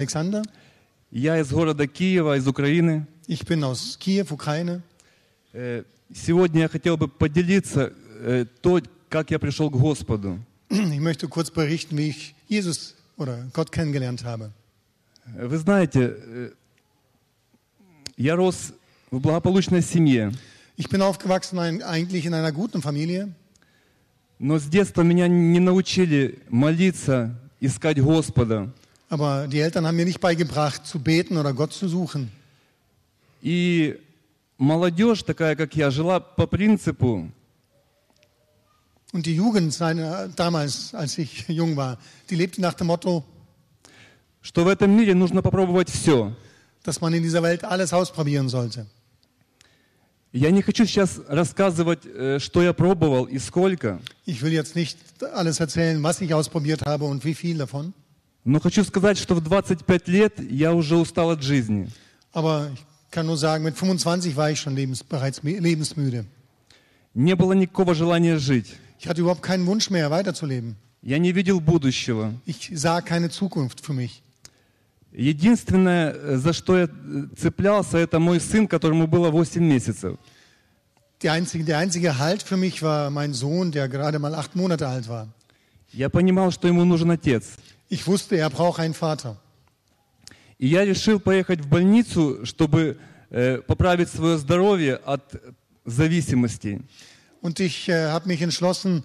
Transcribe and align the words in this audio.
Alexander. 0.00 0.44
Я 1.10 1.40
из 1.40 1.50
города 1.50 1.88
Киева, 1.88 2.36
из 2.36 2.46
Украины. 2.46 3.04
Ich 3.26 3.44
bin 3.44 3.64
aus 3.64 3.98
Kiew, 3.98 4.30
Ukraine. 4.30 4.80
Э, 5.52 5.82
Сегодня 6.14 6.60
я 6.60 6.68
хотел 6.68 6.96
бы 6.96 7.08
поделиться 7.08 7.92
э, 8.20 8.44
то, 8.62 8.80
как 9.08 9.32
я 9.32 9.40
пришел 9.40 9.68
к 9.70 9.72
Господу. 9.72 10.38
Ich 10.70 11.00
möchte 11.00 11.26
kurz 11.26 11.50
berichten, 11.50 11.96
wie 11.98 12.10
ich 12.10 12.36
Jesus 12.48 12.94
oder 13.16 13.48
Gott 13.52 13.72
kennengelernt 13.72 14.22
habe. 14.22 14.52
Вы 15.34 15.58
знаете, 15.58 16.14
э, 16.16 16.50
я 18.16 18.36
рос 18.36 18.72
в 19.10 19.18
благополучной 19.18 19.82
семье, 19.82 20.32
Ich 20.76 20.88
bin 20.88 21.02
aufgewachsen 21.02 21.58
eigentlich 21.58 22.24
in 22.24 22.34
einer 22.34 22.52
guten 22.52 22.82
Familie, 22.82 23.32
но 24.38 24.60
с 24.60 24.66
детства 24.66 25.02
меня 25.02 25.26
не 25.26 25.58
научили 25.58 26.38
молиться, 26.50 27.36
искать 27.58 28.00
Господа. 28.00 28.72
aber 29.09 29.47
die 29.47 29.59
Eltern 29.59 29.85
haben 29.85 29.95
mir 29.95 30.05
nicht 30.05 30.19
beigebracht, 30.19 30.85
zu 30.85 30.99
beten 30.99 31.37
oder 31.37 31.53
Gott 31.53 31.73
zu 31.73 31.87
suchen. 31.87 32.31
И 33.41 33.99
молодежь, 34.57 35.23
такая 35.23 35.55
как 35.55 35.75
я, 35.75 35.91
жила 35.91 36.19
по 36.19 36.47
принципу, 36.47 37.29
Und 39.11 39.27
die 39.27 39.35
Jugend 39.35 39.71
seiner, 39.71 40.27
damals, 40.29 40.95
als 40.95 41.19
ich 41.19 41.47
jung 41.47 41.75
war, 41.75 41.99
die 42.31 42.35
lebte 42.35 42.61
nach 42.61 42.73
dem 42.73 42.87
Motto, 42.87 43.23
что 44.41 44.63
в 44.63 44.67
этом 44.67 44.89
мире 44.91 45.13
нужно 45.13 45.41
попробовать 45.41 45.89
все. 45.89 46.33
dass 46.83 46.99
man 46.99 47.13
in 47.13 47.23
dieser 47.23 47.43
Welt 47.43 47.63
alles 47.63 47.93
ausprobieren 47.93 48.49
sollte. 48.49 48.87
Я 50.33 50.49
не 50.49 50.63
хочу 50.63 50.85
сейчас 50.85 51.21
рассказывать, 51.27 52.05
э, 52.05 52.39
что 52.39 52.63
я 52.63 52.73
пробовал 52.73 53.25
и 53.25 53.37
сколько, 53.37 53.99
Ich 54.25 54.41
will 54.41 54.51
jetzt 54.51 54.75
nicht 54.75 54.97
alles 55.31 55.59
erzählen, 55.59 56.01
was 56.01 56.19
ich 56.21 56.33
ausprobiert 56.33 56.83
habe 56.85 57.05
und 57.05 57.23
wie 57.23 57.35
viel 57.35 57.59
davon, 57.59 57.93
Но 58.48 58.60
хочу 58.60 58.82
сказать, 58.82 59.18
что 59.18 59.34
в 59.34 59.42
25 59.42 60.08
лет 60.08 60.40
я 60.50 60.72
уже 60.72 60.96
устал 60.96 61.30
от 61.30 61.42
жизни. 61.42 61.90
aber 62.32 62.70
ich 62.74 62.80
kann 63.10 63.26
nur 63.26 63.36
sagen, 63.36 63.64
mit 63.64 63.76
25 63.76 64.36
war 64.36 64.50
ich 64.50 64.58
schon 64.60 64.74
lebens, 64.74 65.04
bereits 65.04 65.42
lebensmüde. 65.42 66.24
Не 67.14 67.34
было 67.36 67.52
никакого 67.52 67.94
желания 67.94 68.38
жить. 68.38 68.76
Ich 68.98 69.06
hatte 69.06 69.20
überhaupt 69.20 69.42
keinen 69.42 69.66
Wunsch 69.66 69.90
mehr, 69.90 70.10
weiterzuleben. 70.10 70.76
Я 71.02 71.18
не 71.18 71.32
видел 71.32 71.60
будущего. 71.60 72.32
Ich 72.46 72.70
sah 72.74 73.02
keine 73.02 73.28
Zukunft 73.28 73.84
für 73.84 73.92
mich. 73.92 74.22
Единственное, 75.12 76.12
э, 76.12 76.36
за 76.36 76.52
что 76.54 76.78
я 76.78 76.84
э, 76.84 76.88
цеплялся, 77.36 77.98
это 77.98 78.18
мой 78.18 78.40
сын, 78.40 78.66
которому 78.66 79.06
было 79.06 79.30
8 79.30 79.60
месяцев. 79.60 80.16
Die 81.22 81.28
einzige, 81.28 81.64
der 81.64 81.78
einzige 81.78 82.18
Halt 82.18 82.42
für 82.42 82.56
mich 82.56 82.82
war 82.82 83.10
mein 83.10 83.34
Sohn, 83.34 83.72
der 83.72 83.88
gerade 83.88 84.18
mal 84.18 84.34
acht 84.34 84.56
Monate 84.56 84.88
alt 84.88 85.06
war. 85.08 85.28
Я 85.92 86.08
понимал, 86.08 86.50
что 86.50 86.68
ему 86.68 86.84
нужен 86.84 87.10
отец. 87.10 87.58
Ich 87.89 88.07
wusste, 88.07 88.37
er 88.37 88.49
braucht 88.49 88.79
einen 88.79 88.93
Vater. 88.93 89.37
И 90.57 90.67
я 90.67 90.85
решил 90.85 91.19
поехать 91.19 91.61
в 91.61 91.67
больницу, 91.67 92.45
чтобы 92.45 92.97
э, 93.29 93.57
поправить 93.57 94.09
свое 94.09 94.37
здоровье 94.37 94.95
от 94.95 95.35
зависимости. 95.85 96.81
Und 97.41 97.59
ich 97.59 97.89
äh, 97.89 98.07
habe 98.09 98.27
mich 98.27 98.41
entschlossen, 98.41 99.03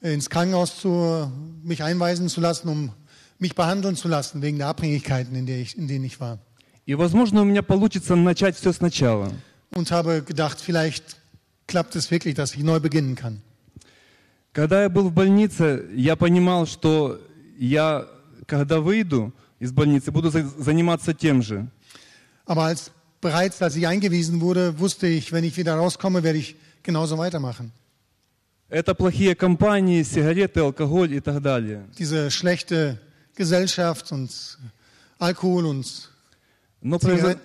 äh, 0.00 0.14
ins 0.14 0.30
Krankenhaus 0.30 0.80
zu, 0.80 1.30
mich 1.62 1.82
einweisen 1.82 2.28
zu 2.28 2.40
lassen, 2.40 2.68
um 2.68 2.92
mich 3.38 3.54
behandeln 3.54 3.96
zu 3.96 4.08
lassen 4.08 4.40
wegen 4.40 4.58
der 4.58 4.68
Abhängigkeiten, 4.68 5.36
in, 5.36 5.46
der 5.46 5.58
ich, 5.58 5.76
in 5.76 5.86
denen 5.88 6.04
ich 6.04 6.20
war. 6.20 6.38
И, 6.86 6.94
возможно, 6.94 7.42
у 7.42 7.44
меня 7.44 7.62
получится 7.64 8.14
начать 8.14 8.56
все 8.56 8.72
сначала. 8.72 9.32
Und 9.74 9.90
habe 9.90 10.22
gedacht, 10.22 10.60
vielleicht 10.60 11.16
klappt 11.66 11.96
es 11.96 12.10
wirklich, 12.10 12.34
dass 12.34 12.54
ich 12.54 12.62
neu 12.62 12.80
beginnen 12.80 13.16
kann. 13.16 13.42
Когда 14.52 14.82
я 14.82 14.88
был 14.88 15.10
в 15.10 15.12
больнице, 15.12 15.84
я 15.94 16.16
понимал, 16.16 16.66
что 16.66 17.20
я, 17.57 18.07
когда 18.47 18.79
выйду 18.79 19.33
из 19.59 19.71
больницы, 19.71 20.11
буду 20.11 20.29
за- 20.29 20.47
заниматься 20.57 21.13
тем 21.13 21.41
же. 21.41 21.67
Aber 22.45 22.65
als, 22.65 22.91
bereits 23.21 23.61
als 23.61 23.75
ich 23.75 23.85
eingewiesen 23.87 24.41
wurde, 24.41 24.77
wusste 24.79 25.07
ich, 25.07 25.31
wenn 25.31 25.43
ich 25.43 25.55
wieder 25.57 25.75
rauskomme, 25.75 26.23
werde 26.23 26.39
ich 26.39 26.55
genauso 26.83 27.17
weitermachen. 27.17 27.71
Это 28.69 28.95
плохие 28.95 29.35
компании, 29.35 30.01
сигареты, 30.03 30.61
алкоголь 30.61 31.13
и 31.13 31.19
так 31.19 31.41
далее. 31.41 31.85
Diese 31.97 32.31
schlechte 32.31 32.99
Gesellschaft 33.35 34.11
und 34.11 34.31
Alkohol 35.19 35.65
und 35.65 36.09
Но, 36.81 36.97
произо- 36.97 37.37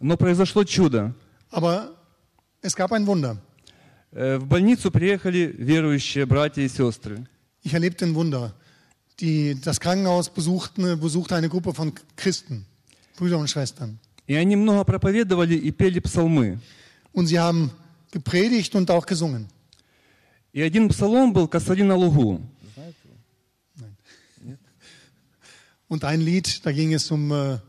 но 0.00 0.16
произошло 0.16 0.64
чудо. 0.64 1.14
Aber 1.50 1.94
es 2.60 2.74
gab 2.74 2.92
ein 2.92 3.06
Wunder. 3.06 3.36
Э, 4.12 4.36
В 4.38 4.46
больницу 4.46 4.90
приехали 4.90 5.54
верующие 5.56 6.26
братья 6.26 6.62
и 6.62 6.68
сестры. 6.68 7.26
Ich 7.63 7.73
erlebte 7.73 8.05
ein 8.05 8.15
Wunder. 8.15 8.53
Die, 9.19 9.59
das 9.59 9.79
Krankenhaus 9.79 10.29
besuchten, 10.29 10.99
besuchte 10.99 11.35
eine 11.35 11.49
Gruppe 11.49 11.73
von 11.73 11.93
Christen, 12.15 12.65
Brüder 13.17 13.39
und 13.39 13.49
Schwestern. 13.49 13.99
И 14.27 14.35
они 14.35 14.57
много 14.57 14.83
проповедовали 14.83 15.55
и 15.55 15.71
пели 15.71 15.99
псалмы. 15.99 16.59
Und 17.13 17.27
sie 17.27 17.39
haben 17.39 17.71
gepredigt 18.11 18.75
und 18.75 18.91
auch 18.91 19.05
gesungen. 19.05 19.47
И 20.53 20.61
один 20.61 20.89
псалом 20.89 21.33
был 21.33 21.47
«Косари 21.47 21.83
на 21.83 21.95
лугу». 21.95 22.41
Und 25.87 26.03
ein 26.03 26.19
Lied, 26.19 26.65
da 26.65 26.71
ging 26.73 26.93
es 26.93 27.09
um 27.11 27.31
äh, 27.31 27.59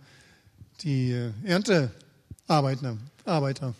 die 0.83 1.13
äh, 1.13 1.33
Erntearbeiter. 1.45 2.99
Arbeiter. 3.25 3.75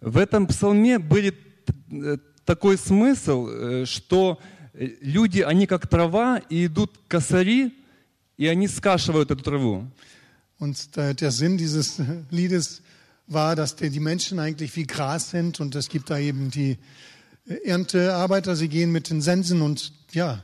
В 0.00 0.16
этом 0.16 0.46
псалме 0.46 0.98
был 0.98 1.32
такой 2.46 2.78
смысл, 2.78 3.48
э, 3.48 3.84
что 3.84 4.38
э, 4.40 4.55
люди, 4.76 5.40
они 5.40 5.66
как 5.66 5.86
трава, 5.86 6.38
и 6.48 6.66
идут 6.66 6.98
косари, 7.08 7.72
и 8.36 8.46
они 8.46 8.68
скашивают 8.68 9.30
эту 9.30 9.42
траву. 9.42 9.86
Und 10.58 10.96
äh, 10.96 11.14
der 11.14 11.30
Sinn 11.32 11.58
dieses 11.58 11.98
äh, 11.98 12.22
Liedes 12.30 12.82
war, 13.26 13.56
dass 13.56 13.74
die, 13.76 13.90
die 13.90 14.00
Menschen 14.00 14.38
eigentlich 14.38 14.74
wie 14.76 14.86
Gras 14.86 15.30
sind 15.30 15.58
und 15.60 15.74
es 15.74 15.88
gibt 15.88 16.08
da 16.10 16.18
eben 16.18 16.50
die 16.50 16.78
äh, 17.48 17.54
Erntearbeiter, 17.64 18.54
sie 18.56 18.68
gehen 18.68 18.92
mit 18.92 19.10
den 19.10 19.20
Sensen 19.22 19.60
und 19.62 19.92
ja, 20.12 20.42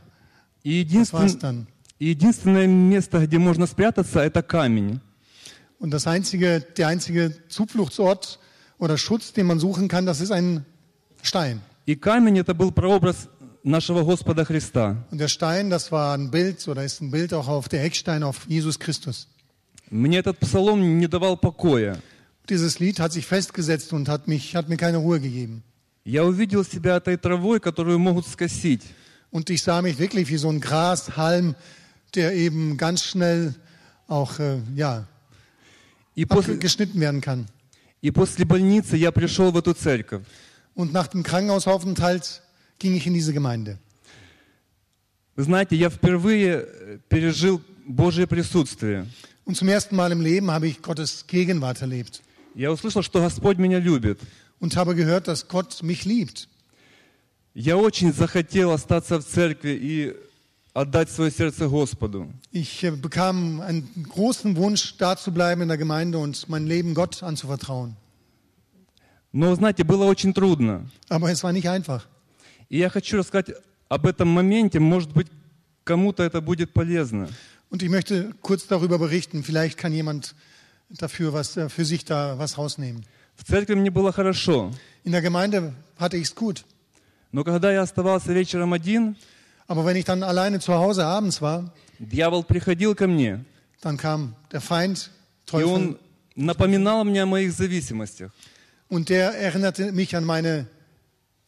И 0.65 0.85
das 0.85 1.13
war's 1.13 1.33
единствен- 1.35 1.39
dann. 1.41 1.67
и 2.01 2.07
единственное 2.11 2.67
место, 2.67 3.25
где 3.27 3.39
можно 3.39 3.67
спрятаться, 3.67 4.21
это 4.21 4.43
камень. 4.43 5.01
Und 5.79 5.93
das 5.93 6.07
einzige, 6.09 6.61
der 6.77 6.89
einzige 6.89 7.33
Zufluchtsort 7.49 8.41
oder 8.79 8.99
Schutz, 8.99 9.33
den 9.33 9.47
man 9.47 9.61
suchen 9.61 9.87
kann, 9.89 10.05
das 10.05 10.21
ist 10.21 10.33
ein 10.33 10.65
Stein. 11.23 11.61
И 11.87 11.95
камень 11.95 12.39
это 12.39 12.55
был 12.55 12.73
прообраз 12.73 13.29
нашего 13.63 14.03
Господа 14.03 14.45
Христа. 14.45 14.97
Und 15.11 15.19
der 15.19 15.29
Stein, 15.29 15.71
das 15.71 15.91
war 15.93 16.15
ein 16.17 16.31
Bild 16.31 16.67
oder 16.69 16.85
ist 16.85 17.01
ein 17.01 17.11
Bild 17.11 17.33
auch 17.35 17.49
auf 17.49 17.69
der 17.69 17.85
Eckstein 17.85 18.23
auf 18.23 18.47
Jesus 18.49 18.79
Christus. 18.79 19.29
Мне 19.91 20.19
этот 20.19 20.39
псалом 20.39 20.99
не 20.99 21.07
давал 21.07 21.37
покоя. 21.37 21.99
Dieses 22.49 22.79
Lied 22.79 22.99
hat 23.01 23.13
sich 23.13 23.27
festgesetzt 23.27 23.93
und 23.93 24.09
hat, 24.09 24.27
mich, 24.29 24.57
hat 24.57 24.69
mir 24.69 24.77
keine 24.77 24.99
Ruhe 24.99 25.21
gegeben. 25.21 25.63
Я 26.05 26.25
увидел 26.25 26.65
себя 26.65 26.97
этой 26.97 27.17
травой, 27.19 27.61
которую 27.61 27.99
могут 27.99 28.27
скосить. 28.27 28.83
Und 29.31 29.51
ich 29.51 29.63
sah 29.63 29.83
mich 29.83 29.99
wirklich 29.99 30.29
wie 30.31 30.39
so 30.39 30.49
ein 30.49 30.61
Grashalm, 30.61 31.55
der 32.15 32.33
eben 32.35 32.79
ganz 32.79 33.05
schnell 33.05 33.55
auch 34.07 34.39
äh, 34.39 34.61
ja, 34.75 35.07
И 36.15 36.25
после, 36.25 36.57
geschnitten 36.57 36.99
werden 37.01 37.21
kann. 37.21 37.47
и 38.01 38.11
после 38.11 38.45
больницы 38.47 38.97
я 38.97 39.13
пришел 39.13 39.51
в 39.53 39.57
эту 39.59 39.75
церковь. 39.75 40.23
Und 40.75 40.93
nach 40.93 41.09
dem 41.09 41.23
Krankenhausaufenthalt 41.23 42.43
ging 42.84 42.96
ich 42.96 43.08
in 43.08 43.14
diese 43.14 43.32
Gemeinde. 43.34 43.78
Вы 45.36 45.44
знаете, 45.46 45.76
я 45.76 45.90
впервые 45.90 46.68
э, 46.68 46.98
пережил 47.10 47.62
Божье 47.88 48.28
присутствие. 48.28 49.08
Und 49.46 49.56
zum 49.58 49.68
ersten 49.70 49.96
Mal 49.96 50.12
im 50.12 50.22
Leben 50.22 50.52
habe 50.52 50.68
ich 50.68 50.82
Gottes 50.82 51.26
Gegenwart 51.28 51.82
erlebt 51.82 52.22
Я 52.56 52.72
услышал, 52.72 53.02
что 53.02 53.20
Господь 53.22 53.58
меня 53.58 53.80
любит. 53.80 54.20
und 54.60 54.76
habe 54.76 54.96
gehört, 54.96 55.28
dass 55.28 55.48
Gott 55.48 55.82
mich 55.82 56.06
liebt. 56.06 56.48
Я 57.56 57.78
очень 57.78 58.12
захотел 58.14 58.72
остаться 58.72 59.20
в 59.20 59.26
церкви 59.26 59.78
и 59.82 60.16
отдать 60.74 61.10
свое 61.10 61.32
сердце 61.32 61.68
Господу. 61.68 62.28
Ich 62.52 62.84
äh, 62.84 62.92
bekam 62.92 63.62
einen 63.62 63.88
großen 64.10 64.56
Wunsch, 64.58 64.98
da 64.98 65.16
zu 65.18 65.32
bleiben 65.32 65.62
in 65.62 65.68
der 65.70 65.78
Gemeinde 65.78 66.18
und 66.20 66.48
mein 66.50 66.68
Leben 66.68 66.94
Gott 66.94 67.24
anzuvertrauen. 67.24 67.96
Но, 69.32 69.56
знаете, 69.56 69.84
было 69.84 70.06
очень 70.06 70.32
трудно. 70.34 70.86
Aber 71.10 71.32
es 71.32 71.44
war 71.44 71.54
nicht 71.54 71.68
einfach. 71.68 72.08
И 72.73 72.79
я 72.79 72.89
хочу 72.91 73.17
рассказать 73.19 73.51
об 73.89 74.07
этом 74.07 74.29
моменте. 74.29 74.79
Может 74.81 75.13
быть, 75.13 75.29
кому-то 75.85 76.23
это 76.23 76.41
будет 76.41 76.73
полезно. 76.73 77.29
Und 77.71 77.83
ich 77.83 77.91
möchte 77.91 78.33
kurz 78.43 78.67
darüber 78.67 78.99
berichten. 78.99 79.43
Vielleicht 79.43 79.77
kann 79.79 79.93
jemand 79.93 80.35
dafür 80.91 81.33
was, 81.33 81.57
äh, 81.57 81.69
für 81.69 81.85
sich 81.85 82.05
da 82.05 82.39
was 82.39 82.57
rausnehmen. 82.59 83.05
В 83.37 83.45
церкви 83.45 83.75
мне 83.75 83.91
было 83.91 84.13
хорошо. 84.13 84.73
In 85.05 85.13
der 85.13 85.23
Gemeinde 85.23 85.73
hatte 85.99 86.17
ich 86.17 86.25
es 86.29 86.35
gut. 86.35 86.65
Но 87.31 87.45
когда 87.45 87.71
я 87.73 87.83
оставался 87.83 88.33
вечером 88.33 88.73
один, 88.73 89.17
Aber 89.67 89.85
wenn 89.85 89.97
ich 89.97 90.07
dann 90.07 90.23
alleine 90.23 90.61
zu 90.61 90.73
Hause 90.73 91.05
abends 91.05 91.43
war, 91.43 91.71
дьявол 91.99 92.43
приходил 92.43 92.95
ко 92.95 93.07
мне. 93.07 93.45
dann 93.83 93.97
kam 93.99 94.35
der 94.51 94.61
Feind, 94.63 95.11
И 95.47 95.51
Teufel, 95.51 95.65
он 95.69 95.99
напоминал 96.35 97.05
мне 97.05 97.23
о 97.23 97.27
моих 97.27 97.53
зависимостях. 97.53 98.33
und 98.89 99.11
der 99.11 99.35
erinnerte 99.39 99.93
mich 99.93 100.17
an 100.17 100.25
meine, 100.25 100.67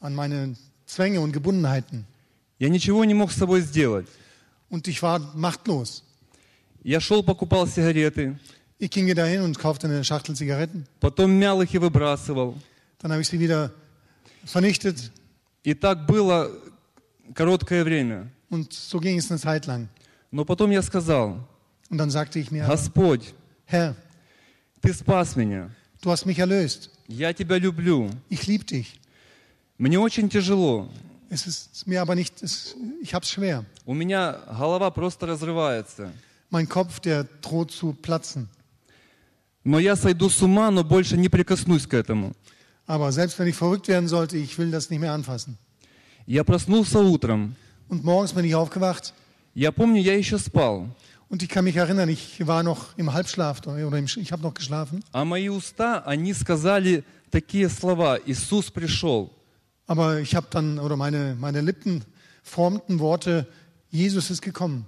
an 0.00 0.14
meine 0.14 0.54
Zwänge 0.85 1.19
und 1.21 1.31
Gebundenheiten. 1.31 2.05
Я 2.59 2.69
ничего 2.69 3.03
не 3.05 3.13
мог 3.13 3.31
с 3.31 3.35
собой 3.37 3.61
сделать. 3.61 4.07
Und 4.69 4.87
ich 4.87 5.01
war 5.01 5.19
machtlos. 5.35 6.03
Я 6.83 6.99
шел, 6.99 7.23
покупал 7.23 7.67
сигареты, 7.67 8.37
Ich 8.77 8.91
ging 8.91 9.07
dahin 9.15 9.41
und 9.41 9.57
kaufte 9.57 9.87
eine 9.87 10.03
Schachtel 10.03 10.35
Zigaretten. 10.35 10.85
потом 10.99 11.31
мял 11.31 11.61
их 11.61 11.73
и 11.73 11.77
выбрасывал. 11.79 12.55
Dann 12.99 13.11
habe 13.11 13.21
ich 13.21 13.27
sie 13.27 13.39
wieder 13.39 13.71
vernichtet. 14.45 15.11
И 15.63 15.73
так 15.73 16.05
было 16.05 16.51
короткое 17.33 17.83
время. 17.83 18.29
Und 18.49 18.71
so 18.73 18.99
ging 18.99 19.17
es 19.17 19.29
eine 19.31 19.39
Zeit 19.39 19.65
lang. 19.65 19.87
Но 20.31 20.45
потом 20.45 20.71
я 20.71 20.81
сказал, 20.81 21.39
Und 21.89 21.97
dann 21.97 22.09
sagte 22.09 22.39
ich 22.39 22.51
mir, 22.51 22.65
Господь, 22.67 23.33
Herr, 23.65 23.95
Ты 24.81 24.93
спас 24.93 25.35
меня. 25.35 25.69
du 26.01 26.11
hast 26.11 26.25
mich 26.25 26.37
erlöst. 26.39 26.89
Я 27.07 27.33
Тебя 27.33 27.57
люблю. 27.57 28.09
Ich 28.29 28.45
liebe 28.47 28.65
dich. 28.65 28.99
Мне 29.77 29.99
очень 29.99 30.29
тяжело. 30.29 30.89
Es 31.29 31.47
ist 31.47 31.85
mir 31.87 32.01
aber 32.01 32.15
nicht, 32.15 32.41
es, 32.43 32.75
ich 33.01 33.13
habe 33.13 33.25
es 33.25 33.31
schwer. 33.31 33.65
У 33.85 33.93
меня 33.93 34.39
голова 34.47 34.89
просто 34.91 35.25
разрывается. 35.27 36.11
Mein 36.49 36.69
Kopf, 36.69 36.99
der 36.99 37.25
droht 37.41 37.71
zu 37.71 37.93
platzen. 37.93 38.47
Но 39.63 39.79
я 39.79 39.95
сойду 39.95 40.29
с 40.29 40.41
ума, 40.41 40.69
но 40.71 40.83
больше 40.83 41.17
не 41.17 41.27
прикоснусь 41.27 41.87
к 41.87 41.93
этому. 41.93 42.33
Aber 42.87 43.11
selbst 43.11 43.39
wenn 43.39 43.47
ich 43.47 43.55
verrückt 43.55 43.87
werden 43.87 44.07
sollte, 44.07 44.37
ich 44.37 44.57
will 44.59 44.69
das 44.71 44.89
nicht 44.89 44.99
mehr 44.99 45.11
anfassen. 45.13 45.57
Я 46.27 46.43
проснулся 46.43 46.99
утром. 46.99 47.55
Und 47.89 48.03
morgens 48.03 48.33
bin 48.33 48.45
ich 48.45 48.55
aufgewacht 48.55 49.13
Я 49.55 49.71
помню, 49.71 50.01
я 50.01 50.15
еще 50.15 50.37
спал. 50.37 50.87
und 51.29 51.41
ich 51.41 51.49
kann 51.49 51.65
mich 51.65 51.75
erinnern, 51.75 52.07
ich 52.09 52.45
war 52.45 52.61
noch 52.63 52.95
im 52.97 53.11
Halbschlaf 53.11 53.61
oder 53.65 53.97
im, 53.97 54.05
ich 54.05 54.31
habe 54.31 54.41
noch 54.43 54.53
geschlafen. 54.53 55.03
А 55.11 55.25
мои 55.25 55.49
уста, 55.49 55.99
они 56.05 56.33
сказали 56.33 57.03
такие 57.31 57.67
слова. 57.69 58.19
Иисус 58.25 58.69
пришел. 58.71 59.31
Aber 59.86 60.20
ich 60.20 60.34
habe 60.34 60.46
dann, 60.50 60.78
oder 60.78 60.96
meine, 60.96 61.36
meine 61.38 61.60
Lippen 61.60 62.04
formten 62.42 62.98
Worte, 63.00 63.46
Jesus 63.90 64.30
ist 64.30 64.42
gekommen. 64.42 64.84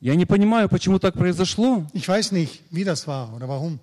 Я 0.00 0.16
не 0.16 0.26
понимаю, 0.26 0.68
почему 0.68 0.98
так 0.98 1.14
произошло, 1.14 1.86
Ich 1.92 2.08
weiß 2.08 2.32
nicht, 2.32 2.62
wie 2.70 2.84
das 2.84 3.06
war 3.06 3.32
oder 3.34 3.48
warum. 3.48 3.78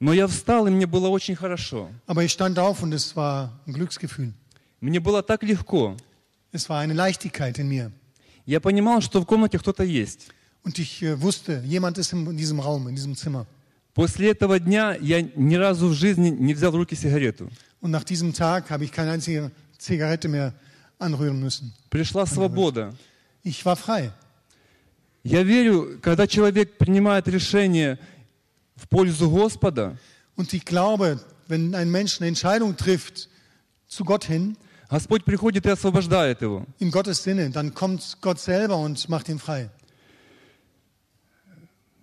но 0.00 0.12
я 0.12 0.26
встал, 0.26 0.66
и 0.66 0.70
мне 0.70 0.86
было 0.86 1.08
очень 1.08 1.36
хорошо. 1.36 1.88
Aber 2.06 2.24
ich 2.24 2.32
stand 2.32 2.58
auf 2.58 2.82
und 2.82 2.92
es 2.92 3.14
war 3.16 3.52
ein 3.66 3.72
Glücksgefühl. 3.74 4.32
Мне 4.80 4.98
было 5.00 5.22
так 5.22 5.42
легко. 5.42 5.96
Es 6.52 6.68
war 6.68 6.80
eine 6.80 6.94
Leichtigkeit 6.94 7.58
in 7.58 7.68
mir. 7.68 7.92
Я 8.46 8.60
понимал, 8.60 9.00
что 9.00 9.20
в 9.20 9.26
комнате 9.26 9.58
кто-то 9.58 9.84
есть. 9.84 10.28
Und 10.64 10.78
ich 10.78 11.02
äh, 11.02 11.20
wusste, 11.20 11.62
jemand 11.64 11.98
ist 11.98 12.12
in 12.12 12.36
diesem 12.36 12.60
Raum, 12.60 12.88
in 12.88 12.94
diesem 12.96 13.14
Zimmer. 13.14 13.46
После 13.94 14.30
этого 14.30 14.58
дня 14.58 14.96
я 15.00 15.20
ни 15.22 15.54
разу 15.54 15.88
в 15.88 15.92
жизни 15.92 16.30
не 16.30 16.54
взял 16.54 16.72
в 16.72 16.76
руки 16.76 16.94
сигарету. 16.94 17.50
Und 17.80 17.90
nach 17.90 18.04
diesem 18.04 18.32
Tag 18.32 18.70
habe 18.70 18.84
ich 18.84 18.92
keine 18.92 19.10
einzige 19.12 19.50
Zigarette 19.78 20.28
mehr 20.28 20.52
anrühren 20.98 21.40
müssen. 21.40 21.72
Пришла 21.90 22.26
свобода. 22.26 22.92
Ich 23.42 23.64
war 23.64 23.76
frei. 23.76 24.12
Я 25.24 25.42
верю, 25.42 25.98
когда 26.00 26.26
человек 26.26 26.78
принимает 26.78 27.28
решение 27.28 27.98
в 28.76 28.88
пользу 28.88 29.30
Господа, 29.30 29.96
Und 30.36 30.52
ich 30.54 30.64
glaube, 30.64 31.20
wenn 31.48 31.74
ein 31.74 31.90
Mensch 31.90 32.20
eine 32.20 32.28
Entscheidung 32.28 32.76
trifft 32.76 33.28
zu 33.86 34.04
Gott 34.04 34.24
hin, 34.24 34.56
Господь 34.88 35.24
приходит 35.24 35.64
и 35.66 35.70
освобождает 35.70 36.40
его. 36.42 36.66
in 36.78 36.90
Gottes 36.90 37.22
Sinne, 37.22 37.50
dann 37.50 37.74
kommt 37.74 38.18
Gott 38.20 38.38
selber 38.38 38.76
und 38.76 39.08
macht 39.08 39.28
ihn 39.28 39.38
frei. 39.38 39.70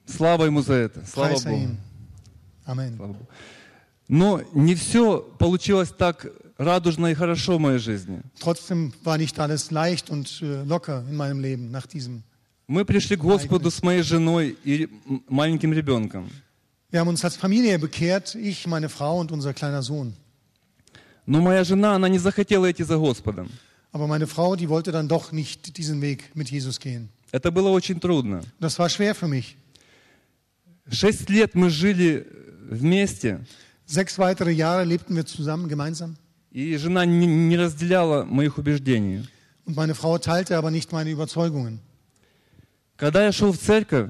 Слава 0.05 0.45
ему 0.45 0.61
за 0.61 0.73
это. 0.73 1.05
Слава 1.05 1.29
Preis 1.29 1.41
sei 1.43 1.51
Богу. 1.51 1.61
ihm. 1.63 1.77
Amen. 2.65 2.95
Слава 2.97 3.13
Богу. 3.13 3.27
Но 4.08 4.42
не 4.52 4.74
все 4.74 5.20
получилось 5.38 5.90
так 5.90 6.26
радужно 6.58 7.06
и 7.08 7.14
хорошо 7.14 7.56
в 7.58 7.60
моей 7.60 7.78
жизни. 7.78 8.20
Trotzdem 8.40 8.92
war 9.02 9.18
nicht 9.18 9.38
alles 9.38 9.70
leicht 9.70 10.10
und 10.10 10.42
äh, 10.42 10.62
locker 10.64 11.04
in 11.08 11.16
meinem 11.16 11.40
Leben 11.40 11.70
nach 11.70 11.86
diesem. 11.86 12.22
Мы 12.66 12.84
пришли 12.84 13.16
к 13.16 13.20
Господу 13.20 13.70
с 13.70 13.82
моей 13.82 14.02
женой 14.02 14.56
и 14.64 14.88
маленьким 15.28 15.72
ребенком. 15.72 16.30
Wir 16.90 17.00
haben 17.00 17.08
uns 17.08 17.24
als 17.24 17.36
Familie 17.36 17.78
bekehrt, 17.78 18.34
ich, 18.36 18.66
meine 18.66 18.88
Frau 18.88 19.18
und 19.18 19.32
unser 19.32 19.52
kleiner 19.52 19.82
Sohn. 19.82 20.14
Но 21.26 21.40
моя 21.40 21.64
жена, 21.64 21.94
она 21.96 22.08
не 22.08 22.18
захотела 22.18 22.70
идти 22.70 22.84
за 22.84 22.98
Господом. 22.98 23.50
Aber 23.92 24.06
meine 24.06 24.26
Frau, 24.26 24.56
die 24.56 24.68
wollte 24.68 24.92
dann 24.92 25.08
doch 25.08 25.32
nicht 25.32 25.76
diesen 25.78 26.00
Weg 26.00 26.30
mit 26.34 26.50
Jesus 26.50 26.78
gehen. 26.78 27.08
Это 27.32 27.50
было 27.50 27.70
очень 27.70 28.00
трудно. 28.00 28.42
Das 28.60 28.78
war 28.78 28.88
schwer 28.88 29.14
für 29.14 29.28
mich. 29.28 29.56
Шесть 30.90 31.28
лет 31.30 31.54
мы 31.54 31.70
жили 31.70 32.26
вместе, 32.70 33.40
Sechs 33.85 34.19
weitere 34.19 34.51
Jahre 34.51 34.83
lebten 34.83 35.15
wir 35.15 35.25
zusammen, 35.25 35.67
gemeinsam. 35.67 36.15
и 36.51 36.75
жена 36.77 37.05
не, 37.05 37.27
не 37.27 37.57
разделяла 37.57 38.23
моих 38.25 38.57
убеждений. 38.57 39.23
Und 39.65 39.75
meine 39.75 39.93
Frau 39.93 40.17
teilte 40.17 40.57
aber 40.57 40.71
nicht 40.71 40.91
meine 40.91 41.11
Überzeugungen. 41.11 41.79
Когда 42.97 43.23
я 43.23 43.31
шел 43.31 43.51
в 43.51 43.57
церковь, 43.57 44.09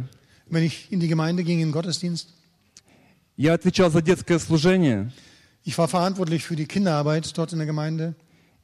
Wenn 0.49 0.63
ich 0.63 0.91
in 0.91 0.99
die 0.99 1.07
Gemeinde 1.07 1.43
ging, 1.43 1.59
in 1.59 1.67
den 1.67 1.71
Gottesdienst, 1.71 2.29
я 3.37 3.53
отвечал 3.53 3.91
за 3.91 4.01
детское 4.01 4.39
служение, 4.39 5.11
ich 5.63 5.77
war 5.77 5.87
verantwortlich 5.87 6.43
für 6.43 6.55
die 6.55 6.65
Kinderarbeit 6.65 7.37
dort 7.37 7.51
in 7.53 7.59
der 7.59 7.67
Gemeinde. 7.67 8.15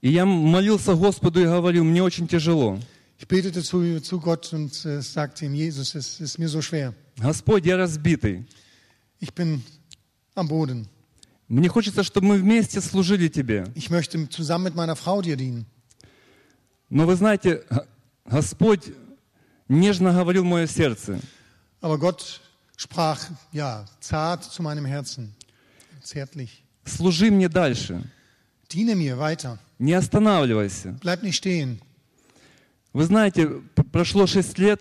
и 0.01 0.09
я 0.09 0.25
молился 0.25 0.95
Господу 0.95 1.39
и 1.41 1.45
говорил, 1.45 1.83
мне 1.83 2.01
очень 2.01 2.27
тяжело. 2.27 2.79
Ich 3.17 3.27
betete 3.27 3.61
zu, 3.63 3.99
zu 4.01 4.19
Gott 4.19 4.51
und 4.53 4.85
äh, 4.85 5.01
sagte 5.01 5.45
ihm, 5.45 5.53
Jesus, 5.53 5.95
es 5.95 6.19
ist 6.19 6.37
mir 6.37 6.49
so 6.49 6.61
schwer. 6.61 6.93
Господь, 7.17 7.65
я 7.65 7.77
разбитый. 7.77 8.45
Ich 9.19 9.33
bin 9.33 9.63
am 10.33 10.47
Boden. 10.47 10.87
Мне 11.50 11.68
хочется, 11.68 12.04
чтобы 12.04 12.28
мы 12.28 12.36
вместе 12.36 12.80
служили 12.80 13.26
Тебе. 13.26 13.66
Ich 13.74 13.90
möchte 13.90 14.28
zusammen 14.28 14.66
mit 14.66 14.76
meiner 14.76 14.94
Frau 14.94 15.20
dir 15.20 15.36
dienen. 15.36 15.66
Но 16.88 17.06
вы 17.06 17.16
знаете, 17.16 17.64
Господь 18.24 18.92
нежно 19.68 20.12
говорил 20.12 20.44
мое 20.44 20.68
сердце. 20.68 21.20
Aber 21.80 21.98
Gott 21.98 22.40
sprach, 22.76 23.18
ja, 23.50 23.84
zart 24.00 24.44
zu 24.44 24.62
meinem 24.62 24.84
Herzen, 24.86 25.34
zärtlich. 26.04 26.62
Служи 26.84 27.32
мне 27.32 27.48
дальше. 27.48 28.04
Diene 28.70 28.94
mir 28.94 29.18
weiter. 29.18 29.58
Не 29.80 29.94
останавливайся. 29.94 30.96
Bleib 31.00 31.24
nicht 31.24 31.34
stehen. 31.34 31.80
Вы 32.92 33.06
знаете, 33.06 33.60
прошло 33.90 34.28
шесть 34.28 34.56
лет. 34.58 34.80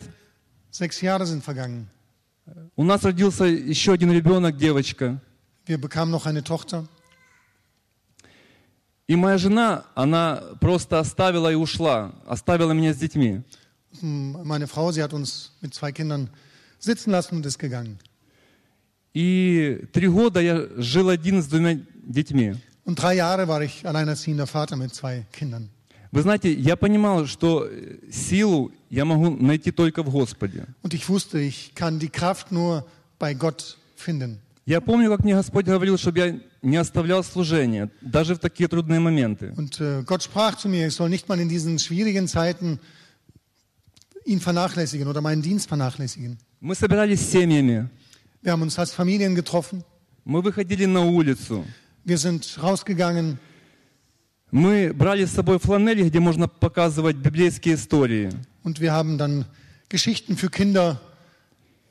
Sechs 0.70 1.02
Jahre 1.02 1.26
sind 1.26 1.44
vergangen. 1.44 1.88
У 2.76 2.84
нас 2.84 3.04
родился 3.04 3.46
еще 3.46 3.94
один 3.94 4.12
ребенок, 4.12 4.56
девочка. 4.56 5.20
Wir 5.69 5.79
bekamen 5.81 6.11
noch 6.11 6.27
eine 6.27 6.43
Tochter. 6.43 6.87
И 9.07 9.17
моя 9.17 9.37
жена, 9.37 9.85
она 9.95 10.43
просто 10.61 10.99
оставила 10.99 11.53
и 11.53 11.55
ушла. 11.55 12.13
Оставила 12.27 12.73
меня 12.73 12.95
с 12.95 12.97
детьми. 12.97 13.43
Hm, 14.01 14.43
Meine 14.45 14.67
Frau, 14.67 14.93
sie 14.93 15.03
hat 15.03 15.13
uns 15.13 15.53
mit 15.61 15.75
zwei 15.75 15.93
Kindern 15.93 16.31
sitzen 16.79 17.11
lassen 17.11 17.37
und 17.37 17.47
ist 17.47 17.59
gegangen. 17.59 17.99
И 19.13 19.87
три 19.93 20.09
года 20.09 20.41
я 20.41 20.67
жил 20.77 21.09
один 21.11 21.43
с 21.43 21.47
двумя 21.47 21.79
детьми. 22.03 22.57
Und 22.87 22.97
drei 23.01 23.15
Jahre 23.15 23.47
war 23.47 23.63
ich 23.63 23.87
alleinerziehender 23.87 24.47
Vater 24.47 24.77
mit 24.77 24.95
zwei 24.95 25.25
Kindern. 25.33 25.69
Вы 26.11 26.23
знаете, 26.23 26.53
я 26.53 26.77
понимал, 26.77 27.27
что 27.27 27.67
э, 27.67 27.99
силу 28.11 28.73
я 28.89 29.05
могу 29.05 29.31
найти 29.31 29.71
только 29.73 30.03
в 30.03 30.11
Господе. 30.11 30.67
Und 30.83 30.95
ich 30.95 31.09
wusste, 31.09 31.39
ich 31.41 31.75
kann 31.75 31.99
die 31.99 32.09
Kraft 32.09 32.53
nur 32.53 32.87
bei 33.19 33.35
Gott 33.35 33.77
finden. 33.97 34.41
Я 34.69 34.81
помню, 34.81 35.11
как 35.11 35.23
мне 35.25 35.35
Господь 35.35 35.67
говорил, 35.67 35.99
чтобы 35.99 36.19
я 36.19 36.41
не 36.63 36.77
оставлял 36.79 37.23
служение, 37.23 37.91
даже 38.01 38.35
в 38.35 38.39
такие 38.39 38.67
трудные 38.67 38.99
моменты. 38.99 39.53
Und 39.57 39.79
äh, 39.81 40.03
Gott 40.05 40.23
sprach 40.23 40.57
zu 40.57 40.69
mir, 40.69 40.87
ich 40.87 40.95
soll 40.95 41.11
nicht 41.11 41.29
mal 41.29 41.39
in 41.39 41.49
diesen 41.51 41.79
schwierigen 41.79 42.27
Zeiten 42.29 42.81
ihn 44.25 44.41
vernachlässigen 44.41 45.07
oder 45.07 45.21
meinen 45.21 45.43
Dienst 45.43 45.69
vernachlässigen. 45.69 46.39
Мы 46.61 46.75
собирались 46.75 47.21
с 47.21 47.31
семьями, 47.31 47.89
Wir 48.43 48.53
haben 48.53 48.63
uns 48.63 48.79
als 48.79 48.93
Familien 48.93 49.35
getroffen. 49.35 49.85
мы 50.25 50.41
выходили 50.41 50.87
на 50.87 51.01
улицу, 51.03 51.65
Wir 52.07 52.17
sind 52.17 52.59
rausgegangen. 52.63 53.39
мы 54.51 54.93
брали 54.95 55.27
с 55.27 55.33
собой 55.33 55.59
фланели, 55.59 56.09
где 56.09 56.21
можно 56.21 56.49
показывать 56.49 57.17
библейские 57.17 57.75
истории. 57.75 58.31
Und 58.63 58.81
wir 58.81 58.93
haben 58.93 59.19
dann 59.19 59.45
Geschichten 59.91 60.37
für 60.39 60.49
Kinder 60.49 61.01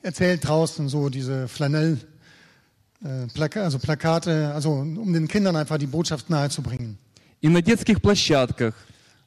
erzählt 0.02 0.48
draußen, 0.48 0.90
so 0.90 1.10
diese 1.10 1.48
Flanell, 1.48 2.00
äh, 3.04 3.28
Plaka 3.34 3.64
also 3.64 3.80
Plakate, 3.80 4.54
also 4.54 4.72
um 4.72 5.12
den 5.14 5.28
Kindern 5.28 5.56
einfach 5.56 5.78
die 5.78 5.88
Botschaft 5.88 6.30
nahezubringen. 6.30 6.98
И 7.42 7.50
на 7.50 7.62
детских 7.62 8.02
площадках, 8.02 8.74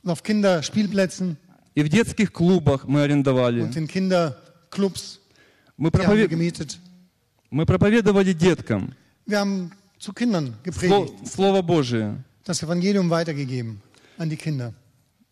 Und 0.02 0.10
auf 0.10 0.22
Kinderspielplätzen 0.22 1.36
и 1.74 1.82
в 1.82 1.88
детских 1.88 2.32
клубах 2.32 2.86
мы 2.86 3.02
арендовали. 3.02 3.60
und 3.62 3.76
in 3.76 3.86
Kinderclubs, 3.86 5.20
Мы, 5.76 5.90
die 5.90 5.98
haben 5.98 6.16
wir 6.16 6.24
пропове- 6.24 6.28
gemietet. 6.28 6.78
мы 7.50 7.66
проповедовали 7.66 8.32
деткам 8.32 8.94
Wir 9.26 9.38
haben 9.40 9.70
zu 9.98 10.12
Kindern 10.12 10.54
Сло- 10.54 10.62
gepredigt, 10.62 11.26
Слово 11.28 11.62
Божие. 11.62 12.16
das 12.44 12.62
Evangelium 12.62 13.10
weitergegeben 13.10 13.80
an 14.18 14.30
die 14.30 14.36
Kinder. 14.36 14.72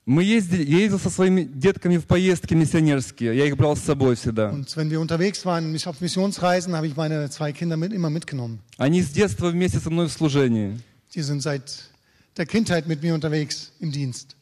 Мы 0.10 0.24
ездили, 0.24 0.64
я 0.64 0.80
ездил 0.80 0.98
со 0.98 1.12
своими 1.12 1.44
детками 1.44 1.98
в 1.98 2.06
поездки 2.08 2.56
миссионерские. 2.56 3.38
Я 3.38 3.46
их 3.46 3.56
брал 3.56 3.76
с 3.78 3.82
собой 3.82 4.16
всегда. 4.16 4.50
Und 4.50 4.66
wenn 4.76 4.90
wir 4.90 5.00
unterwegs 5.00 5.46
waren 5.46 5.72
mich- 5.72 5.86
auf 5.88 6.02
Missionsreisen, 6.02 6.76
habe 6.76 6.88
ich 6.88 6.96
meine 6.96 7.30
zwei 7.30 7.52
Kinder 7.52 7.78
mit, 7.78 7.94
immer 7.94 8.10
mitgenommen. 8.10 8.58
Они 8.80 9.04
с 9.04 9.10
детства 9.12 9.50
вместе 9.52 9.80
со 9.80 9.92
мной 9.92 10.08
в 10.08 10.12
служении. 10.12 10.80
Die 11.14 11.22
sind 11.22 11.44
seit 11.44 11.92
der 12.38 12.48
Kindheit 12.48 12.88
mit 12.88 13.04
mir 13.04 13.14
unterwegs 13.14 13.72
im 13.80 13.92
Dienst. 13.92 14.36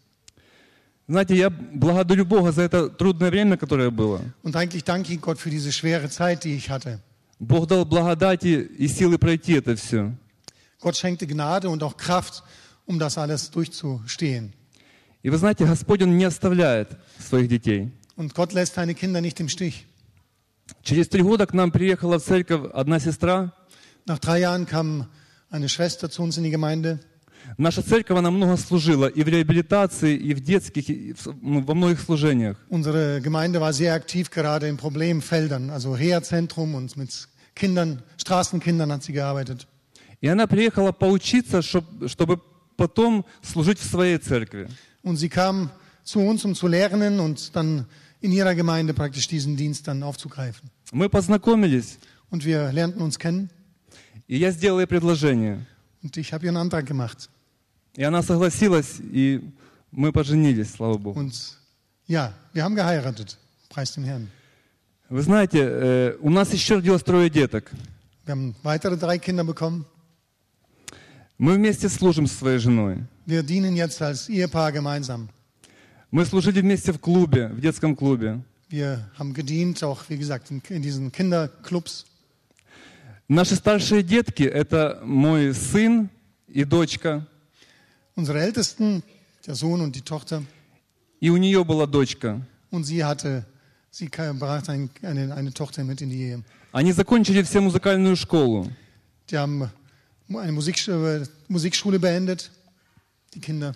Знаете, 1.10 1.36
я 1.36 1.50
благодарю 1.50 2.24
Бога 2.26 2.54
за 2.54 2.62
это 2.62 2.88
трудное 2.88 3.30
время, 3.30 3.58
которое 3.58 3.92
было. 3.92 4.22
Und 4.44 4.56
eigentlich 4.56 4.86
danke 4.86 5.12
ich 5.12 5.20
Gott 5.20 5.38
für 5.38 5.50
diese 5.50 5.74
schwere 5.74 6.10
Zeit, 6.10 6.46
die 6.46 6.56
ich 6.56 6.70
hatte. 6.70 7.02
Бог 7.40 7.68
дал 7.68 7.84
благодати 7.84 8.70
и 8.78 8.88
силы 8.88 9.18
пройти 9.18 9.56
это 9.56 9.76
все. 9.76 10.14
Gott 10.80 10.96
schenkte 10.96 11.28
Gnade 11.28 11.68
und 11.70 11.84
auch 11.84 11.98
Kraft, 11.98 12.42
um 12.86 13.00
das 13.00 13.18
alles 13.18 13.52
durchzustehen. 13.52 14.54
И 15.24 15.30
вы 15.30 15.38
знаете, 15.38 15.66
Господь, 15.66 16.02
Он 16.02 16.18
не 16.18 16.26
оставляет 16.26 16.98
своих 17.20 17.48
детей. 17.50 17.92
Und 18.16 18.34
Gott 18.34 18.54
lässt 18.54 18.76
seine 18.76 18.96
Kinder 18.96 19.22
nicht 19.22 19.40
im 19.40 19.50
Stich. 19.50 19.86
Через 20.84 21.08
три 21.08 21.22
года 21.22 21.46
к 21.46 21.54
нам 21.54 21.72
приехала 21.72 22.20
в 22.20 22.24
церковь 22.24 22.70
одна 22.74 23.00
сестра. 23.00 23.54
Nach 24.06 24.20
drei 24.20 24.40
Jahren 24.40 24.66
kam 24.66 25.08
eine 25.50 25.70
Schwester 25.70 26.10
zu 26.10 26.22
uns 26.24 26.38
in 26.38 26.44
die 26.44 26.52
Gemeinde. 26.52 27.00
Наша 27.58 27.82
церковь, 27.82 28.18
она 28.18 28.30
много 28.32 28.58
служила 28.58 29.06
и 29.08 29.24
в 29.24 29.28
реабилитации, 29.30 30.16
и 30.18 30.34
в 30.34 30.42
детских, 30.42 30.90
и 30.90 31.14
в- 31.14 31.28
ну, 31.42 31.62
во 31.62 31.74
многих 31.74 32.02
служениях. 32.02 32.58
Unsere 32.70 33.22
Gemeinde 33.22 33.62
war 33.62 33.72
sehr 33.72 33.94
aktiv, 33.94 34.30
gerade 34.30 34.68
in 34.68 34.76
Problemfeldern, 34.78 35.70
also 35.70 35.94
Reha-Zentrum 35.94 36.76
und 36.76 36.98
mit 36.98 37.28
Kindern, 37.56 38.04
Straßenkindern 38.18 38.92
hat 38.92 39.04
sie 39.04 39.14
gearbeitet. 39.14 39.68
И 40.20 40.28
она 40.28 40.48
приехала 40.48 40.92
поучиться, 40.92 41.62
чтоб- 41.62 42.08
чтобы 42.10 42.42
потом 42.76 43.26
служить 43.42 43.80
в 43.80 43.86
своей 43.90 44.18
церкви. 44.18 44.68
Und 45.08 45.16
sie 45.18 45.30
kam 45.30 45.70
zu 46.04 46.20
uns, 46.20 46.44
um 46.44 46.54
zu 46.54 46.68
lernen 46.68 47.20
und 47.20 47.56
dann 47.56 47.86
in 48.20 48.32
ihrer 48.32 48.56
Gemeinde 48.56 48.94
praktisch 48.94 49.28
diesen 49.28 49.56
Dienst 49.56 49.88
dann 49.88 50.04
aufzugreifen. 50.04 50.70
Мы 50.92 51.08
познакомились, 51.10 51.98
Und 52.30 52.44
wir 52.44 52.72
lernten 52.74 53.02
uns 53.02 53.18
kennen 53.18 53.50
и 54.28 54.38
я 54.38 54.52
сделал 54.52 54.80
ей 54.82 54.86
предложение. 54.88 55.66
und 56.04 56.18
ich 56.18 56.34
habe 56.34 56.46
ihr 56.46 56.50
einen 56.50 56.58
Antrag 56.58 56.86
gemacht. 56.86 57.30
И 57.96 58.04
она 58.04 58.22
согласилась, 58.22 59.00
и 59.00 59.42
мы 59.92 60.12
поженились, 60.12 60.72
слава 60.72 60.98
Богу. 60.98 61.20
Und 61.20 61.34
ja, 62.08 62.34
wir 62.54 62.64
haben 62.64 62.76
geheiratet. 62.76 63.38
Preis 63.70 63.94
dem 63.94 64.04
Herrn. 64.04 64.28
Вы 65.10 65.22
знаете, 65.22 65.60
э, 65.62 66.18
у 66.20 66.30
нас 66.30 66.52
еще 66.52 66.76
родилось 66.76 67.04
трое 67.04 67.30
деток. 67.30 67.72
Wir 68.26 68.34
haben 68.34 68.56
weitere 68.64 68.98
drei 68.98 69.18
Kinder 69.20 69.46
bekommen. 69.46 69.86
Мы 71.38 71.54
вместе 71.54 71.88
служим 71.88 72.28
со 72.28 72.36
своей 72.36 72.60
женой. 72.60 73.06
Wir 73.27 73.43
dienen 73.43 73.77
jetzt 73.77 74.01
als 74.03 74.29
Ehepaar 74.29 74.73
gemeinsam. 74.73 75.29
Мы 76.11 76.25
служили 76.27 76.61
вместе 76.61 76.93
в 76.93 76.99
клубе, 76.99 77.49
в 77.49 77.61
детском 77.61 77.97
клубе. 77.97 78.41
Wir 78.71 78.99
haben 79.19 79.33
gedient, 79.35 79.83
auch 79.83 80.09
wie 80.09 80.17
gesagt, 80.19 80.51
in, 80.51 80.61
in 80.69 80.83
diesen 80.83 81.11
Kinderclubs. 81.13 82.05
Наши 83.29 83.55
старшие 83.57 84.03
детки – 84.03 84.45
это 84.45 85.01
мой 85.05 85.55
сын 85.55 86.11
и 86.49 86.65
дочка. 86.65 87.27
Unsere 88.15 88.41
Ältesten, 88.43 89.03
der 89.47 89.55
Sohn 89.55 89.81
und 89.81 89.95
die 89.97 90.03
Tochter, 90.03 90.43
И 91.21 91.31
у 91.31 91.37
нее 91.37 91.65
была 91.65 91.87
дочка. 91.87 92.41
und 92.71 92.85
sie 92.85 93.05
hatte, 93.05 93.45
sie 93.91 94.09
kam- 94.09 94.39
brachte 94.39 94.73
ein, 94.73 94.91
eine, 95.03 95.35
eine 95.35 95.53
Tochter 95.53 95.85
mit 95.85 96.01
in 96.03 96.11
die 96.11 96.21
Ehe. 96.23 96.43
Они 96.73 96.93
закончили 96.93 97.43
все 97.43 97.61
музыкальную 97.61 98.17
школу. 98.17 98.69
Die 99.31 99.39
haben 99.39 99.71
eine 100.29 100.53
Musikschule, 100.53 101.27
Musikschule 101.49 101.99
beendet, 101.99 102.51
Die 103.34 103.40
Kinder, 103.40 103.76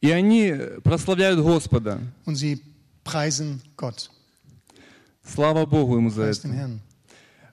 И 0.00 0.10
они 0.10 0.54
прославляют 0.84 1.40
Господа. 1.40 2.00
und 2.24 2.36
sie 2.36 2.60
preisen 3.04 3.60
Gott. 3.76 4.10
Слава 5.24 5.66
Богу 5.66 5.96
ему 5.96 6.10
за 6.10 6.22
Preis 6.22 6.40
dem 6.42 6.52
это. 6.54 6.78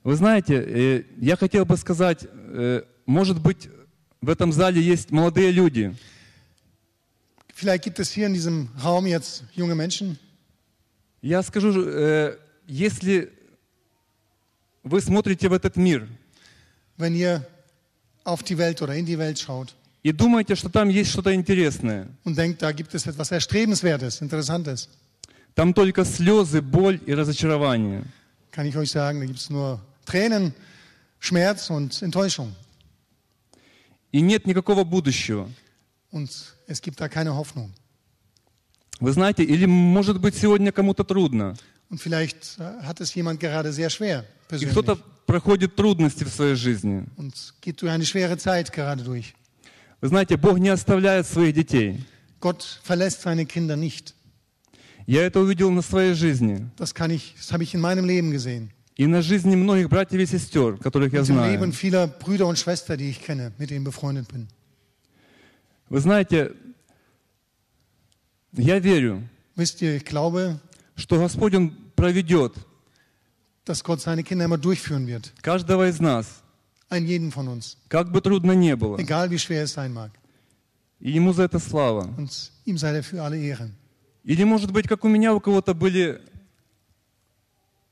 Вы 0.03 0.15
знаете, 0.15 0.53
э, 0.55 1.03
я 1.19 1.35
хотел 1.35 1.65
бы 1.65 1.75
сказать, 1.77 2.25
э, 2.29 2.83
может 3.07 3.41
быть, 3.41 3.67
в 4.21 4.29
этом 4.29 4.51
зале 4.53 4.81
есть 4.81 5.11
молодые 5.11 5.51
люди, 5.51 5.95
Vielleicht 7.57 7.83
gibt 7.85 7.99
es 7.99 8.11
hier 8.11 8.27
in 8.27 8.33
diesem 8.33 8.69
Raum 8.83 9.05
jetzt 9.07 9.45
junge 9.55 9.75
Menschen. 9.75 10.17
Я 11.21 11.41
скажу, 11.41 11.71
э, 11.87 12.37
если 12.67 13.31
вы 14.83 14.99
смотрите 15.01 15.47
в 15.49 15.53
этот 15.53 15.75
мир 15.77 16.07
Wenn 16.97 17.15
ihr 17.15 17.45
auf 18.25 18.43
die 18.43 18.57
Welt 18.57 18.81
oder 18.81 18.93
in 18.95 19.05
die 19.05 19.17
Welt 19.17 19.39
schaut 19.39 19.73
и 20.05 20.11
думаете, 20.11 20.53
что 20.53 20.69
там 20.69 20.87
есть 20.89 21.09
что-то 21.09 21.33
интересное, 21.33 22.07
und 22.25 22.35
denkt, 22.37 22.61
da 22.61 22.71
gibt 22.71 22.93
es 22.93 23.07
etwas 23.07 23.31
Erstrebenswertes, 23.31 24.21
Interessantes, 24.21 24.87
там 25.55 25.73
только 25.73 26.05
слезы, 26.05 26.61
боль 26.61 26.99
и 27.07 27.13
разочарование. 27.15 28.03
kann 28.51 28.67
ich 28.67 28.77
euch 28.77 28.91
sagen, 28.91 29.19
da 29.19 29.25
gibt 29.25 29.39
es 29.39 29.49
nur 29.49 29.81
Tränen, 30.05 30.53
Schmerz 31.19 31.71
und 31.71 32.03
Enttäuschung. 32.03 32.53
И 34.11 34.21
нет 34.21 34.45
никакого 34.45 34.83
будущего. 34.83 35.49
Und 36.11 36.29
es 36.67 36.81
gibt 36.83 37.01
da 37.01 37.09
keine 37.09 37.35
Hoffnung. 37.35 37.71
Вы 38.99 39.11
знаете, 39.11 39.43
или 39.43 39.65
может 39.65 40.21
быть 40.21 40.35
сегодня 40.35 40.71
кому-то 40.71 41.03
трудно, 41.03 41.55
Und 41.89 41.99
vielleicht 41.99 42.57
äh, 42.59 42.81
hat 42.83 43.01
es 43.01 43.15
jemand 43.15 43.39
gerade 43.39 43.73
sehr 43.73 43.89
schwer 43.89 44.21
и 44.21 44.49
persönlich 44.49 44.71
кто-то 44.71 44.97
проходит 45.25 45.75
трудности 45.75 46.23
в 46.23 46.29
своей 46.29 46.55
жизни. 46.55 47.05
und 47.17 47.33
geht 47.61 47.81
durch 47.81 47.91
eine 47.91 48.05
schwere 48.05 48.37
Zeit 48.37 48.71
gerade 48.71 49.03
durch. 49.03 49.33
Вы 50.01 50.07
знаете, 50.09 50.37
Бог 50.37 50.59
не 50.59 50.69
оставляет 50.69 51.25
своих 51.25 51.53
детей. 51.55 52.03
Gott 52.41 52.79
verlässt 52.83 53.21
seine 53.21 53.45
Kinder 53.45 53.75
nicht. 53.75 54.13
Я 55.07 55.23
это 55.23 55.39
увидел 55.39 55.69
на 55.71 55.81
своей 55.81 56.13
жизни 56.13 56.67
Das 56.77 56.93
kann 56.93 57.11
ich, 57.11 57.35
das 57.37 57.51
habe 57.51 57.63
ich 57.63 57.73
in 57.73 57.81
meinem 57.81 58.05
Leben 58.05 58.31
gesehen. 58.31 58.69
и 58.97 59.07
на 59.07 59.21
жизни 59.21 59.55
многих 59.55 59.89
братьев 59.89 60.19
и 60.21 60.25
сестер, 60.25 60.77
которых 60.77 61.13
я 61.13 61.23
знаю. 61.23 61.51
Leben 61.51 61.71
vieler 61.73 62.07
Brüder 62.07 62.47
und 62.47 62.57
Schwestern, 62.57 62.97
die 62.97 63.09
ich 63.09 63.21
kenne, 63.23 63.51
mit 63.57 63.69
denen 63.69 63.83
befreundet 63.83 64.27
bin. 64.27 64.47
Вы 65.89 65.99
знаете, 65.99 66.53
я 68.53 68.79
верю, 68.79 69.21
Wisst 69.55 69.81
ihr, 69.81 69.95
ich 69.95 70.05
glaube, 70.05 70.59
что 70.95 71.17
Господь 71.19 71.55
Он 71.55 71.71
проведет 71.95 72.53
dass 73.65 73.83
Gott 73.83 73.99
seine 74.01 74.23
Kinder 74.23 74.45
immer 74.45 74.57
durchführen 74.59 75.07
wird. 75.07 75.33
каждого 75.41 75.87
из 75.89 75.99
нас, 75.99 76.43
Einen 76.89 77.07
jeden 77.07 77.31
von 77.31 77.47
uns. 77.47 77.77
как 77.89 78.11
бы 78.11 78.21
трудно 78.21 78.51
не 78.53 78.75
было. 78.75 78.97
Egal 78.97 79.29
wie 79.31 79.37
schwer 79.39 79.63
es 79.63 79.73
sein 79.73 79.93
mag. 79.93 80.11
И 80.99 81.11
Ему 81.11 81.33
за 81.33 81.43
это 81.43 81.59
слава. 81.59 82.13
Und 82.17 82.51
ihm 82.65 82.77
sei 82.77 82.93
dafür 82.93 83.23
alle 83.23 83.37
Ehre. 83.37 83.71
Или, 84.23 84.43
может 84.43 84.71
быть, 84.71 84.87
как 84.87 85.03
у 85.03 85.07
меня, 85.07 85.33
у 85.35 85.39
кого-то 85.39 85.73
были, 85.75 86.19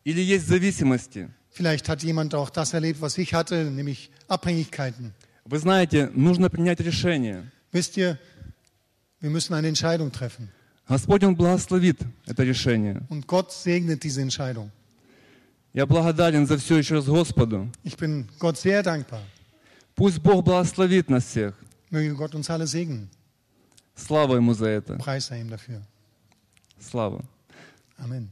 или 0.03 0.21
есть 0.21 0.47
зависимости. 0.47 1.29
Vielleicht 1.51 1.87
hat 1.87 2.01
jemand 2.01 2.33
auch 2.33 2.49
das 2.49 2.73
erlebt, 2.73 2.99
was 3.01 3.17
ich 3.17 3.33
hatte, 3.33 3.65
nämlich 3.69 4.09
Abhängigkeiten. 4.27 5.13
Вы 5.45 5.59
знаете, 5.59 6.09
нужно 6.15 6.49
принять 6.49 6.79
решение. 6.79 7.51
Wisst 7.71 7.97
ihr, 7.97 8.17
wir 9.19 9.29
müssen 9.29 9.53
eine 9.53 9.67
Entscheidung 9.67 10.11
treffen. 10.11 10.49
Господь, 10.87 11.23
Он 11.23 11.35
благословит 11.35 11.99
это 12.25 12.43
решение. 12.43 13.01
Und 13.09 13.27
Gott 13.27 13.51
segnet 13.51 14.03
diese 14.03 14.21
Entscheidung. 14.21 14.71
Я 15.73 15.87
благодарен 15.87 16.45
за 16.45 16.57
все 16.57 16.77
еще 16.77 16.95
раз 16.95 17.05
Господу. 17.05 17.67
Ich 17.83 17.97
bin 17.97 18.27
Gott 18.39 18.57
sehr 18.57 18.83
dankbar. 18.83 19.21
Пусть 19.95 20.19
Бог 20.19 20.45
благословит 20.45 21.09
нас 21.09 21.23
всех. 21.25 21.55
Möge 21.89 22.13
Gott 22.15 22.35
uns 22.35 22.49
alle 22.49 22.67
segnen. 22.67 23.09
Слава 23.95 24.35
Ему 24.35 24.53
за 24.53 24.67
это. 24.67 24.97
Preis 24.97 25.25
sei 25.25 25.41
ihm 25.41 25.49
dafür. 25.49 25.81
Слава. 26.79 27.23
Amen. 27.97 28.31